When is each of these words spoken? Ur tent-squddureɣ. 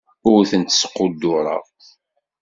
Ur 0.31 0.39
tent-squddureɣ. 0.49 1.63